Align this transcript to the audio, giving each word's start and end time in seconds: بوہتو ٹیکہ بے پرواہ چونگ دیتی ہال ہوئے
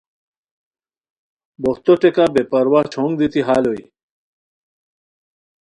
بوہتو 1.61 1.93
ٹیکہ 2.01 2.25
بے 2.33 2.41
پرواہ 2.51 2.85
چونگ 2.93 3.13
دیتی 3.19 3.39
ہال 3.47 3.63
ہوئے 3.69 3.83